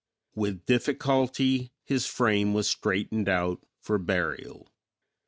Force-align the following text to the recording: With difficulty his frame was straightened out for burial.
With 0.33 0.65
difficulty 0.65 1.73
his 1.83 2.07
frame 2.07 2.55
was 2.55 2.67
straightened 2.67 3.29
out 3.29 3.63
for 3.77 3.99
burial. 3.99 4.71